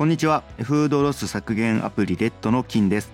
[0.00, 0.44] こんにちは。
[0.62, 3.12] フードロス削減アプリレッドの金です。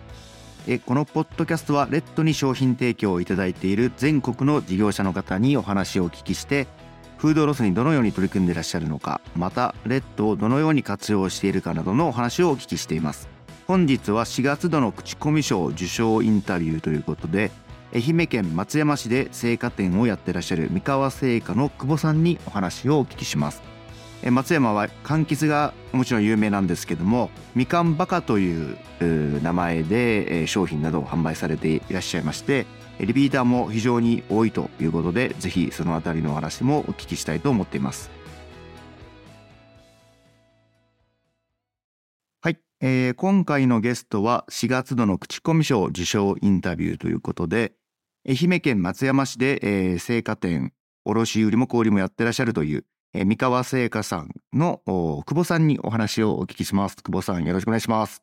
[0.69, 6.69] えこのポッドキャストはレッドに商品提供をいただいている全国の事業者の方にお話をお聞きして
[7.19, 13.29] フードロスにどのように取り組んでいらっしゃるのかまたレッドをどのように活用しているかなどのお話をお聞きしています。
[13.67, 17.51] 本日は4月度の口コミ賞受賞インタビューということで
[17.93, 23.76] 愛媛県松山市で青果店をやってらっしゃる三河製菓の久保さんにお話をお聞きします。
[24.23, 28.77] 松山は柑橘がもちろん有名なんですけどもみかんバカという
[29.43, 32.67] 名前で商品などを販売されていらっしゃいまして
[32.99, 38.11] リピーターも非常に多いということでぜひそのあたりのお話もお聞きしたいと思っています。
[42.41, 47.75] はい、えー、今回のゲストは4月度の口コミ賞受賞インタビューということで
[48.27, 50.73] 愛媛県松山市で、えー、青果店
[51.05, 52.85] 卸売も小売もやってらっしゃるという
[53.19, 56.97] え三河製菓さんの久保さんにお話をお聞きします。
[56.97, 58.23] 久保さん、よろしくお願いします。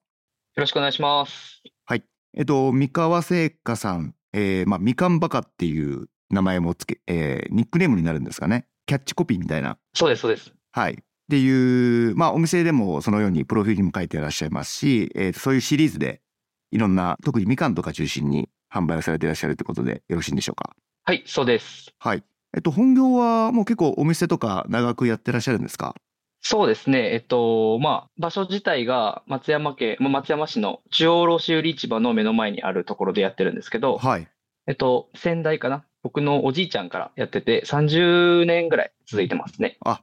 [0.55, 1.63] よろしくお願いします。
[1.85, 2.03] はい。
[2.35, 8.67] えっと、三河製菓さん、えー、まあ、みかんバカっていう名前もつけ、えー、ニックネームになるんですかね。
[8.85, 9.79] キャッチコピーみたいな。
[9.95, 10.53] そうです、そうです。
[10.71, 10.93] はい。
[10.93, 10.95] っ
[11.27, 16.21] ていう、まあ、お店でもそのようにプロフィールにも書いていらっしゃいますし、えー、そういうシリーズで、
[16.69, 20.75] いろんな、特にみかんとか中心に販売をされていらっしゃるということでよろしいんでしょうか。
[21.05, 21.91] はい、そうです。
[21.97, 22.23] はい。
[22.55, 25.95] えっと、本業はもう結構お店とか長くやってらっしゃるんですか？
[26.41, 27.13] そうですね。
[27.13, 34.27] えっと、まあ、場所自体が松山県、松山市の中央卸売市場の目の前にあるところでやってるんですけど、はい。
[34.67, 35.85] えっと、先代かな？
[36.03, 39.77] 僕のおじいちゃんからやってて、30年ぐらい続いてますね。
[39.85, 40.01] あ、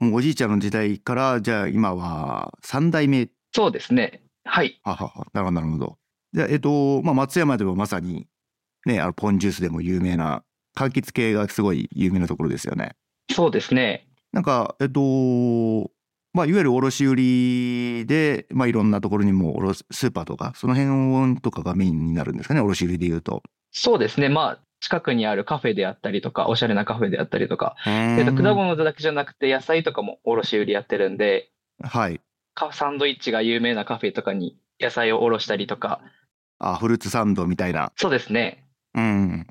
[0.00, 4.22] もうおじいちゃんの時代から、じゃあ今は3代目そうですね。
[4.44, 4.80] はい。
[4.84, 5.98] ははは、なるほど、なるほど。
[6.32, 8.28] じゃあ、えっと、まあ、松山でもまさに、
[8.86, 12.96] ね、あの、ポンジュースでも有名な柑橘系がすごい有名なところですよね。
[13.30, 14.06] そうですね。
[14.32, 15.90] なんか、えっと、
[16.34, 23.42] まあ、いわゆる卸売で、まあ、いろんなところにもスーパーとか、その辺とかがメインになるんですかね、卸売でいうと。
[23.70, 24.28] そうですね。
[24.28, 31.50] まあ、近くにあるカフェであったりとか、おしゃれなカフェであったりとか、えっと、果物だけじゃなくて、野菜とかも卸売やってるんで、
[31.82, 32.20] はい。
[32.72, 36.00] サンドイッチが有名なカフェとかに野菜を卸したりとか。
[36.58, 37.92] あ、フルーツサンドみたいな。
[37.96, 38.66] そうですね。
[38.94, 39.46] うん。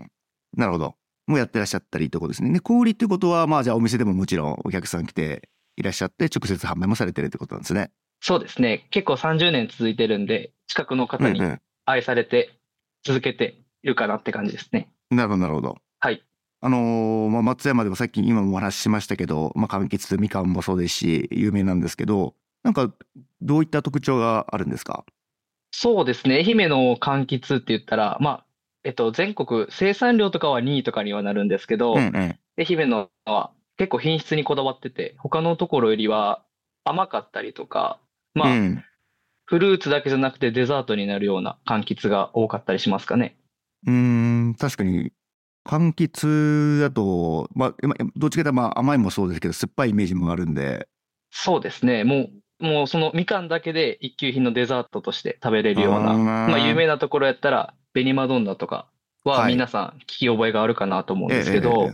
[0.57, 0.95] なるほど。
[1.31, 2.51] もやってらっしゃったりとことですね。
[2.51, 7.91] で、小売ってことは、まあじゃあお店でももちろんお客さん来ていらっしゃって、直接販売もされてるってことなんですね。
[8.19, 8.87] そうですね。
[8.91, 11.41] 結構30年続いてるんで、近くの方に
[11.85, 12.51] 愛されて
[13.03, 14.91] 続けているかなって感じですね。
[15.09, 15.77] うんうん、なるほど、なるほど。
[15.99, 16.23] はい。
[16.63, 22.93] あのー、まあ、松山でもさっき今もお話ししましたけど、まあ、柑橘、みかんもそうですし、有名なんですけど、なんか、
[23.41, 25.03] どういった特徴があるんですか？
[25.71, 26.35] そうですね。
[26.35, 28.45] 愛媛の柑橘って言ったら、まあ、
[28.83, 36.43] えっと、全国生産量とかは2位とかにはなるんですけど、うんうん、愛媛のは結構品質にこだわってて、他のところよりは
[36.83, 37.99] 甘かったりとか、
[38.33, 38.83] まあ、うん、
[39.45, 43.37] フルーツだけじゃなくてデザートになるような柑橘が多かったりしますかね。
[43.85, 45.11] うん、確かに、
[45.65, 47.75] 柑橘だと、まあ、
[48.15, 50.87] どっちかというとまあ甘いもそうですけど、酸っぱいイメージもあるんで。
[51.31, 52.03] そうですね。
[52.03, 58.87] もう、もうそのみかんだけで一級品のデザートとして食べれるような、まあ有名なところやったら、ベニマドンナとか
[59.23, 61.91] は皆さん聞き覚えがあるかなと思うんですけど、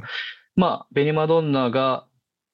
[0.56, 2.06] まあ、ベニマドンナが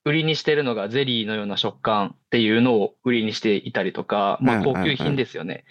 [0.06, 5.64] 売りにしてるのがゼリーのような食感っていうのを売りにしていたりとか、まあ高級品ですよね。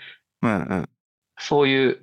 [1.39, 2.01] そういう、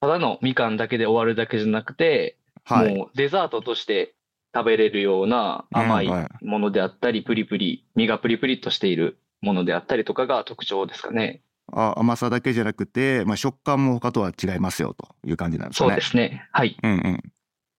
[0.00, 4.14] ただのみかんだけで終わるだけじゃなくて、はい、もうデザートとして
[4.54, 6.08] 食べれるような甘い
[6.42, 11.42] ものであったり、プリプリ、身がプリプリとしているものであったりとかが特徴ですかね。
[11.72, 15.88] あ甘さだけじゃなくて、まあ、食感も他とは違いますよという感じなんですね。
[15.88, 16.48] そうですね。
[16.52, 16.76] はい。
[16.82, 17.32] うんうん。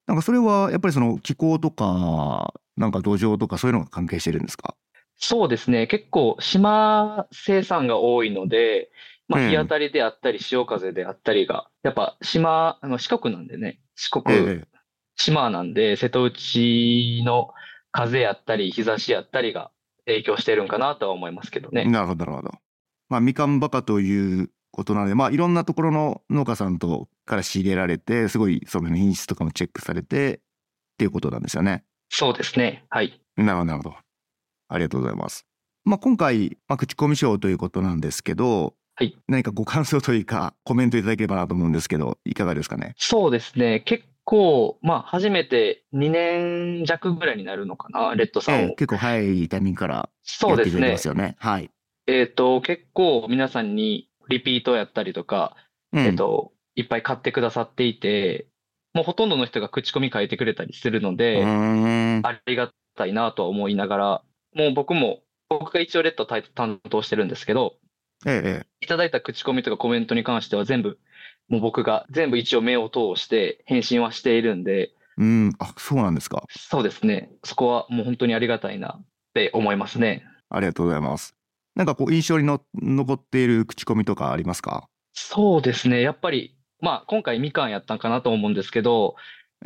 [0.08, 4.76] なんかそれはやっぱりその気候とか、なんか土壌とかそういうのが関係してるんですか？
[5.18, 5.88] そうですね。
[5.88, 8.90] 結構島生産が多いので、
[9.28, 14.64] まあ、日当たりであったり、潮風であったりが、やっぱ島、あの四国なんでね、四国、
[15.16, 17.54] 島なんで、瀬戸内の
[17.92, 19.72] 風やったり、日差しやったりが
[20.06, 21.86] 影響してるんかなとは思いますけどね。
[21.86, 22.52] なるほど、なるほど。
[23.12, 30.40] まあ、みかんバカということなので、まあ、いろんなところの農家さんとから仕入れられて、すごいその品質とかもチェックされてっ
[30.98, 31.84] ていうことなんですよね。
[32.10, 32.86] そうですね。
[32.90, 33.22] はい。
[33.36, 33.96] なるほど、なるほど。
[34.70, 35.46] ありがとうございます。
[35.84, 42.94] まあ、今回、まあ、口コミ賞ということなんですけど、はい、何かご感想というか、コメントいただければなと思うんですけど、いかがですかね？
[42.98, 43.82] そうですね。
[43.82, 48.58] 結構、まあ、初めて2年弱ぐらいになるのかな、レッドさんを。
[48.60, 50.04] ええ、結構早いタイミングからや
[50.54, 51.36] ってくれてますよね。
[51.40, 51.70] はい。
[52.08, 55.56] えっ、ー、と、結構皆さんにリピートやったりとか、
[55.94, 58.48] うん、えっ、と、いっぱい買ってくださっていて、
[58.94, 64.22] もうほとんどの人が口コミ書いてくれたりするので、ありがたいなとは思いながら、
[64.54, 67.76] もう僕も、僕が一応レッド担当してるんですけど、
[68.26, 68.68] ええ。
[68.82, 71.00] いただいた口コミとかコメントに関しては全部、
[71.50, 76.44] もう僕が全部一応目を通して返信はしているんで、うん、あ、そうなんですか。
[76.50, 77.32] そうですね。
[77.44, 80.24] そこはもう本当にありがたいなって思いますね。
[80.50, 81.36] ありがとうございます。
[81.76, 84.88] なんかこう印象にの残っている口コミとかありますか？
[85.14, 86.02] そうですね。
[86.02, 89.16] やっぱり、まあ今回みかんやったんかなと思うんですけど、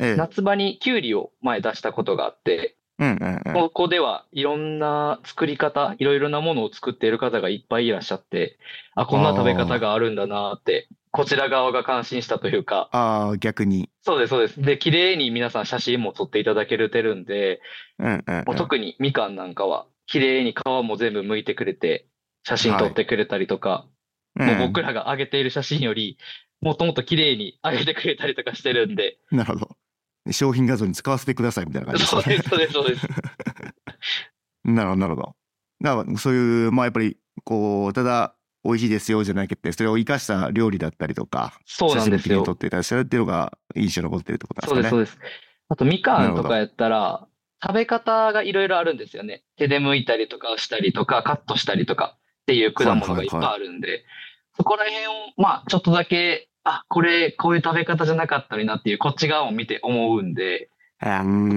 [0.00, 8.58] ええ、夏場にきゅうりを前出したことがあって、うんうんうん、ここではいろんな作り方、いろいろなものを作っている方がいっぱいいらっしゃって、
[8.94, 12.88] あ、こんな食べ方があるんだなって、こちら側が感心したというか。
[12.92, 13.88] ああ、逆に。
[14.02, 14.60] そうです、そうです。
[14.60, 17.60] で、綺麗に皆さん写真も撮っていただけてるんで、
[17.98, 22.08] うんうんうん、もう特にみかんなんかは、綺麗に皮も全部剥いてくれて、
[22.44, 23.86] 写真撮ってくれたりとか、
[24.38, 26.18] はい、もう僕らが上げている写真より、
[26.60, 29.18] もっともっと綺麗に上げてくれたりとかしてるんで。
[29.30, 29.76] なるほど。
[30.32, 32.22] 商品画像に使わせてくださいみたいな感じですね。
[32.22, 33.06] そうです、そうです、そうです。
[34.64, 35.36] なるほど、なるほど。
[35.80, 42.42] だからそういう、まあやっぱり、こう、ただ、美味しいですよじゃなくて、それを生かした料理だったりとか、そうなんですよ。
[42.42, 44.90] 撮っていらっしゃるっていうのが印象に残ってるってことなんですかね。
[44.90, 45.32] そうです、そうです。
[45.68, 47.28] あと、みかんとかやったら、
[47.66, 49.42] 食べ方がいろいろあるんですよね。
[49.56, 54.04] 手で剥いたりとかしたりとか、カットしたりとかっていう果物がいっぱいあるんで、はいはいはい、
[54.56, 60.68] そこら辺を、まあ、ちょっとだけあ、これ、こういう食べ方じゃなかったりなっていう、こっち側を見て思うんで、
[60.98, 61.06] こ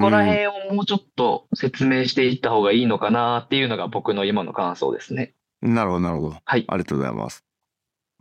[0.02, 5.34] こら辺をもうちょっと説明していった方がいいのかなっていうのが僕の今の感想ですね。
[5.62, 6.38] なるほど、なるほど。
[6.44, 6.66] はい。
[6.68, 7.44] ありがとうございます。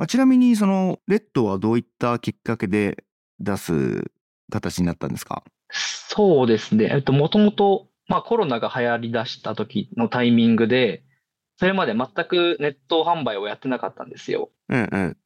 [0.06, 3.04] ちなみに、その、レッドはどういったきっかけで
[3.38, 4.10] 出す
[4.50, 5.42] 形になったんですか？
[5.70, 6.90] そうですね。
[6.92, 11.02] えっと、もともと、まあコロナが流行り出した時のタイミングで、
[11.58, 14.50] それまで全くネット販売をやってなかったんですよ。
[14.68, 15.16] うんうん。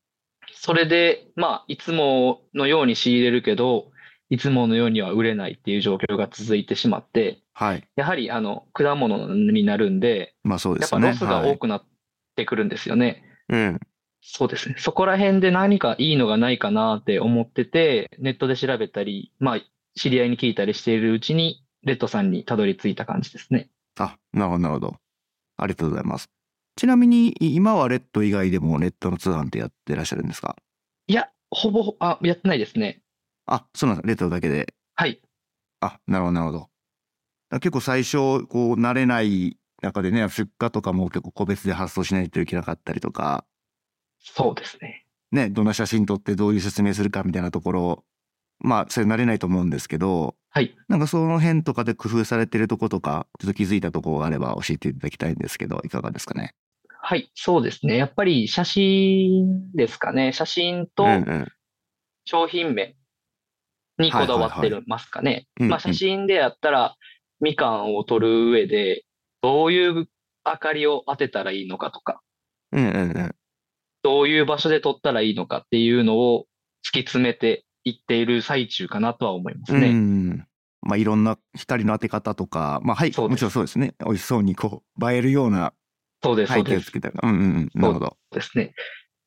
[0.55, 3.93] それで、まあ、いつものように仕入れるけど、
[4.31, 11.85] いつものようには売れないっていう状況が続いてしまって、はい、やはりあの果物になるんで、まあそうですね、やっぱロスが多くなっ
[12.35, 13.23] てくるんですよね。
[13.49, 13.81] はい、うん。
[14.23, 14.77] そうですね。
[14.79, 19.61] そこら辺で何かいいのがないかなって思ってて、ネットで調べたり、まあ、
[19.95, 23.71] 知り合いに聞いたりしているうちに、レッドさんにたどり着いた感じですね。
[23.99, 24.97] あ、なるほど、なるほど。
[25.57, 26.29] ありがとうございます。
[26.77, 30.57] ちなみに、今はレッド以外でもネットの通販ってやってらっしゃるんですか？
[31.07, 33.03] いや、ほぼ、あ、やってないですね。
[33.47, 34.07] あ、そうなんです。
[34.09, 34.73] レトロだけで？
[34.95, 35.21] はい。
[35.81, 36.71] あ、なるほど、なるほど。
[37.61, 43.45] 結構最初、こう、慣れない中でね、出荷とかも結構個別で発送しないといけなかったりとか。
[44.19, 45.05] そうですね。
[45.33, 48.05] ね、どんな写真撮ってどういう説明するかみたいなところ、
[48.63, 50.75] まあ、それ慣れないと思うんですけど、はい。
[50.89, 56.55] なんかその辺とかで工夫されてるとことか、ちょっと気づいたところがあれば教えていただきたいんですけど、いかがですかね？
[57.01, 57.97] はい、そうですね。
[57.97, 60.33] やっぱり写真ですかね。
[60.33, 61.05] 写真と
[62.25, 62.95] 商品名
[63.99, 65.47] にこだわってますかね。
[65.59, 66.95] まあ写真でやったら、
[67.41, 69.05] みかんを撮る上で、
[69.43, 70.07] どういう
[70.47, 72.21] 明かりを当てたらいいのかとか、
[72.71, 73.35] うんうんうん、
[74.03, 76.47] どういう場所で撮ったらいいのかっていうのを
[76.87, 79.89] 突き詰めていっている最中かなとは思いますね。
[79.89, 80.47] うん
[80.83, 83.95] まあ、いろんな光の当て方とか、まあ、はい、もちろんそうですね。
[84.05, 85.73] 美味しそうにこう、映えるような
[86.23, 86.93] そうです、そうです。
[86.95, 87.81] うんうんうん。
[87.81, 88.17] なるほど。
[88.31, 88.75] ですね。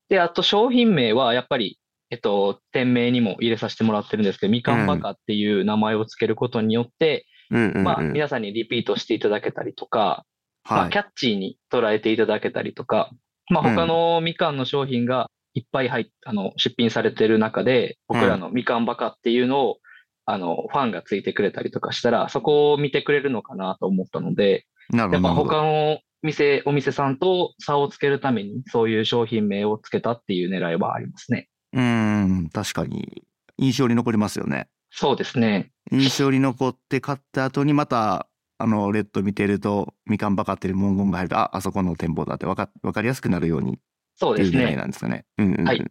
[0.09, 1.79] で、あと商品名はやっぱり、
[2.09, 10.25] えっと、店名にも入れさせてもらってるんですけど、みかんバカっていう名前をつけることによって、うんうんうん、まあ、皆さんにリピートしていただけたりとか、
[10.63, 13.11] はい、まあ、キャッチーに捉えていただけたりとか、
[13.49, 19.77] まあ、他のみかんの商品がいっぱい入っあの、出品されてる中で、僕らのみかんバカっていうのを、
[20.25, 31.47] あの、ファンがついてくれたりとかしたら、そこを見てくれるのかなと思ったので、やっぱ他の店、お店さんと差をつけるために、そういう商品名をつけたっていう狙いはありますね。
[31.73, 33.23] うん、確かに。
[33.57, 34.67] 印象に残りますよね。
[34.91, 35.71] そうですね。
[35.91, 43.79] 印象に残って買った後にまた、あの、レッド見てると、みかんばかってる文言が入ると、あ、あそこの店舗だってわか、わかりやすくなるように。
[44.15, 44.75] そうですね。
[44.75, 45.25] なんですかね。
[45.37, 45.83] うん、うん、はい。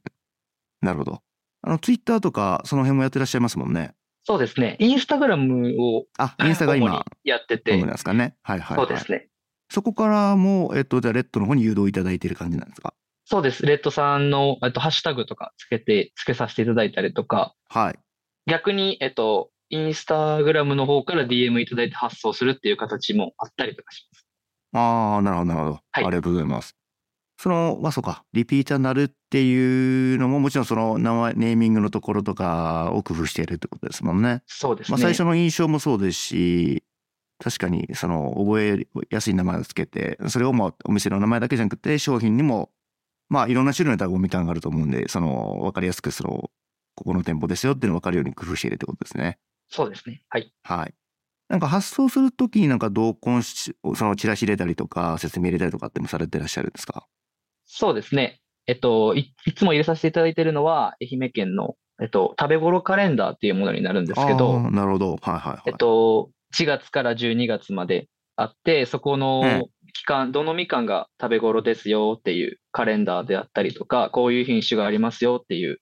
[0.80, 1.22] なるほど。
[1.62, 3.94] あの、ツイッターとか、その辺もやってらっしゃいますもんね。
[4.24, 4.76] そうですね。
[4.80, 6.06] インスタグラムを。
[6.18, 7.04] あ、インスタが今。
[7.24, 7.78] やってて。
[7.78, 8.36] そうですかね。
[8.42, 9.28] はいはい、はい、そうですね。
[9.70, 12.94] そこからも、えっと、じゃあ、レッドの方に誘導いただいている感じなんですか？
[13.26, 13.64] そうです。
[13.64, 17.98] レッドさんの、えっと、ハッシュタグとかつけて、つけさせていただいたりとか、はい。
[18.46, 24.26] 逆に、えっと、インスタグラムの方から DM いただいて発送するっていう形もあったりとかします。
[24.74, 25.80] ああ、なるほど、なるほど。
[25.92, 26.04] はい。
[26.04, 26.76] ありがとうございます。
[27.44, 34.42] その、まあそうか、リピーターになるっていうのも、もちろんその名前、ネーミングのところとかを工夫しているってことですもんね。
[34.46, 34.92] そうですね。
[34.92, 36.84] まあ最初の印象もそうですし、
[37.38, 42.70] 確かにその覚えやすい名前をつけてそれをもうお店の名前だけじゃなくて商品にも
[43.28, 46.50] まあいろんな種類のタグみたいなのがあると思うんでその分かりやすくその
[46.94, 49.38] ここの店舗ですよっていうの分かるように工夫しているってことですね。
[49.68, 50.22] そうですね。
[50.28, 50.54] はい。
[50.62, 50.94] はい。
[51.48, 57.06] なんか発送するときになんか同梱し、そのチラシ入れたりとか説明入れたりとかってもされてらっしゃるんですか？
[57.76, 58.40] そうですね。
[58.68, 65.16] えっと、い、いつも入れさせていただいているのは、愛媛県の、えっと、食べ頃カレンダーっていうものになるんですけど、なるほど。
[65.16, 65.62] はいはい、はい。
[65.66, 75.80] えっと、4月から12月まであって、そこの期間、どのみかんが食べ頃ですよっていうカレンダーであったりとか、こういう品種がありますよっていう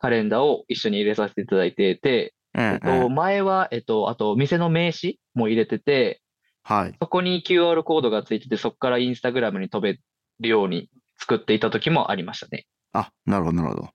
[0.00, 6.20] カレンダーを一緒に入れさせていただいていて、えっと、前は、えっと、あと、店の名刺も入れてて、
[6.64, 6.96] はい。
[7.00, 10.00] そこに QR コードがついてて、そこからインスタグラムに飛べ
[10.40, 12.66] るように作っていた時もありましたね。
[12.92, 13.90] あ、なるほど、なるほど。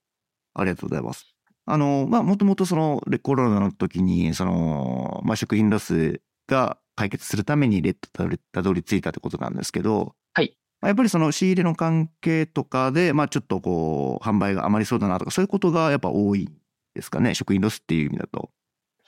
[0.56, 1.34] ありがとうございます。
[1.66, 10.58] あの、まあ、もともとその、コロナの時に、その、まあ、食品ロスが解決するためにレッドたどり着いたってことなんですけど、はい。
[10.82, 16.50] やっぱりその仕入れの関係とかで、まあ、ちょっとこう、販売が余りそうだなとか、そういうことがやっぱ多い
[16.94, 18.50] ですかね、食品ロスっていう意味だと。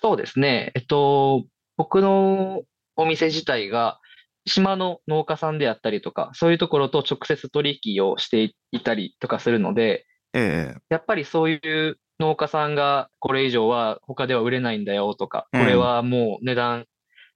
[0.02, 0.72] そうですね。
[0.76, 1.46] えっと、
[1.78, 2.64] 僕の
[2.96, 4.00] お店自体が、
[4.46, 16.86] 島の農家さんであったりとか、そういうところと直接取引をしていたりとかするので、ええ、やっぱりそういう農家さんがこれ以上は他では売れないんだよとか、これはもう値段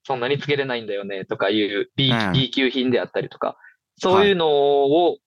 [0.03, 3.57] そんなにつけれないんだよねとかいう B,、うん、B 級品であったりとか、
[3.97, 5.17] そういうのを、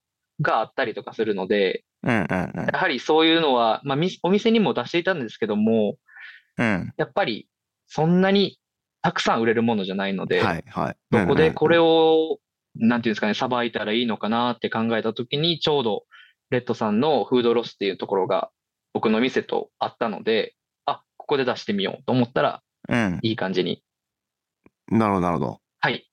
[0.40, 2.26] があったりとかするので、や
[2.72, 5.96] はりそういうのは、まあ、お店にも出していたんですけども、
[6.58, 7.48] うん、やっぱり
[7.86, 8.58] そんなに
[9.02, 12.38] たくさん売れるものじゃないので、はいはい、どこでこれを、
[12.76, 16.04] なんていうんですかね、さばいたらいいのかなって考えたときに、ちょうど
[16.50, 18.50] レッドさんのフードロスっていうところが
[18.92, 20.54] 僕の店とあったので、
[20.86, 23.82] あ、ここで出してみようと思ったら、うん、いい感じに。
[24.88, 25.60] なるほど、なるほど。
[25.80, 26.08] はい。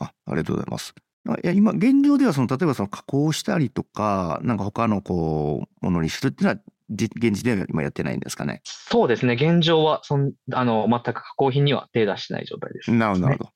[0.00, 0.94] あ、ありがとうございます。
[1.42, 6.60] いや今、現状ではその、例えばその加工したりとか、なんか他のこう、ものにするっていうのは、
[6.90, 8.60] 現時では今やってないんですかね？
[8.64, 9.34] そうですね。
[9.34, 13.50] 現状は、そん、あの、全く加工品には手出してない状態です、なるほど、なるほど。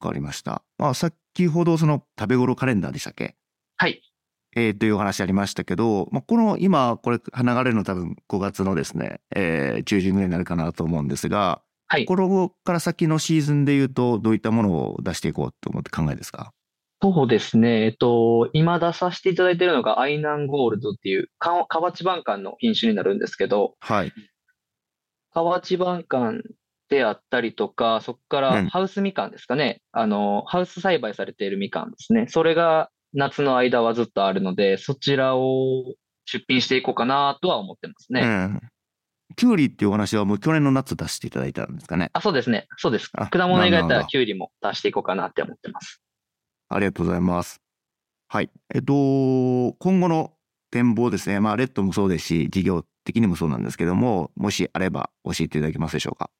[0.00, 0.62] わかりました。
[0.78, 3.36] まあ、先ほどその食べ頃カレンダーでしたっけ？
[3.76, 4.02] はい。
[4.56, 12.04] えー、というお話ありましたけど、まあ、この今、これ、流れるの多分5月のですね、えー、中旬ぐらいになるかなと思うんですが、はい。
[12.06, 12.24] これ
[12.64, 16.52] から先のシーズンで言うと、どういったものを出していこうと思って考えですか？
[17.12, 17.84] そうですね。
[17.84, 24.12] えっと、今出させていただいているのが、アイナンゴールドっていう、河内晩柑の品種になるんですけど、はい。
[25.30, 26.40] 河内晩柑
[26.88, 29.82] であったりとか、そこからハウスみかんですかね。
[29.92, 32.24] うん、あの、ハウス栽培されているみかんですね。
[32.26, 35.84] それが夏の間はずっとあるので、そちらを
[36.24, 38.22] 出品していこうかなとは思ってますね。
[38.22, 38.60] うん。
[39.36, 42.08] キュウリっていうお話はもう去年の夏出していただいたんですかね。
[42.14, 42.66] あ、そうですね。
[42.78, 43.10] そうです。
[43.10, 46.00] 果物以外だったらキュウリも出していこうかなって思ってます。
[46.74, 47.60] ありがとうございます。
[48.26, 48.50] はい。
[48.74, 50.32] えっと、今後の
[50.72, 51.38] 展望ですね。
[51.38, 56.30] まあ、レッドもそうですし、事業的にもそうなんですけども、もしあれば教えていただけますでしょうか？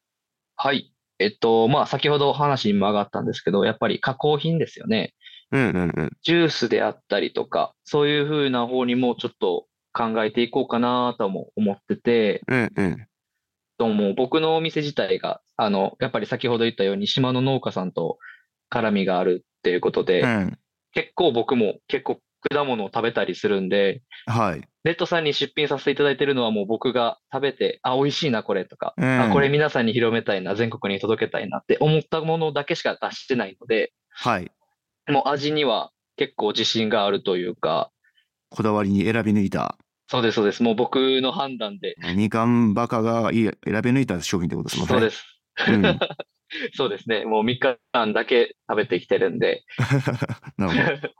[0.57, 0.93] はい。
[1.21, 5.15] えっと、まあ、先ほど話にも上がったんですけど、やっぱり加工品ですよね。
[5.53, 6.11] うんうんうん。
[6.23, 13.07] ジュースであったりとか、そういうふうな方にもちょっと考えていこうかなとも思ってて、うんうん。
[13.79, 18.19] とも僕のお店自体が、あの、やっぱり先ほど言ったように島の農家さんと
[18.69, 20.59] 絡みがあるっていうことで、うん、
[20.93, 24.69] 結構僕も結構果物を食べたりするんで、はい。
[24.85, 34.53] レッドさんに出品させていただいてるのはもう僕が食べて、あ、美味しいな、これとか、うん、あ、これ皆さんに広めたいな、全国に届けたいなって思ったものだけしか出してないので、はい。
[35.09, 37.91] もう味には結構自信があるというか、
[38.51, 39.79] こだわりに選び抜いた。
[40.09, 40.63] そうです、そうです。
[40.63, 41.95] もう僕の判断で。
[42.15, 44.93] みかんバカが選び抜いた商品ってことですもんね。
[44.93, 45.25] そうです。
[45.71, 45.99] うん
[46.75, 47.25] そうですね。
[47.25, 49.65] もう3日間だけ食べてきてるんで。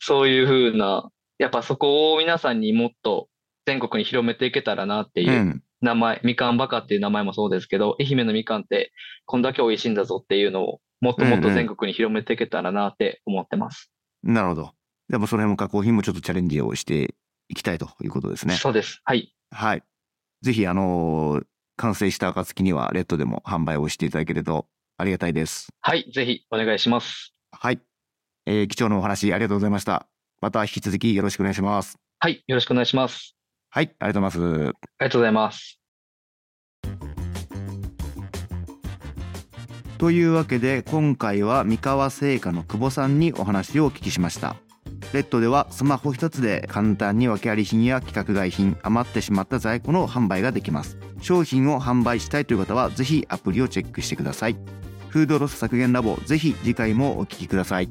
[0.00, 3.28] そういうふうな、やっぱそこを皆さんにもっと
[3.66, 8.92] 全国に広めていけたらなっていう名前、うん、みかんバカっていう名前もそうですけど、愛媛のみかんって
[9.26, 13.90] こんだけ美味しいんだぞっていうのをもっともっと全国に広めていけたらなって思ってます。
[14.24, 14.72] うんうん、なるほど。
[15.08, 17.14] でもその辺も加工品もちょっとチャレンジをして
[17.48, 18.54] いきたいということですね。
[18.54, 19.00] そうです。
[19.04, 19.32] はい。
[19.50, 19.82] はい。
[20.42, 21.44] ぜひ、あのー、
[21.78, 24.66] 完成した暁にはレッドでも販売をしていただけると
[24.98, 25.68] ありがたいです。
[25.80, 27.32] はい、ぜひお願いします。
[27.52, 27.80] はい。
[28.46, 30.06] えー、貴重なお話ありがとうございました。
[30.40, 31.98] また引き続きよろしくお願いします。
[32.18, 33.36] はい、よろしくお願いします。
[33.70, 34.68] はい、ありがとうございます。
[34.68, 35.80] ありがとうございます。
[39.98, 44.56] というわけで今回は三河製菓の久保さんにお話をお聞きしました。
[45.12, 50.98] レッドではスマホ一つで簡単に訳あり品や規格外品余ってしまった在庫の販売ができます。
[51.22, 54.56] 商品を販売したいという方はぜひアプリをチェックしてください。
[55.08, 57.88] フードロス削減ラボぜひ次回もお聴きください。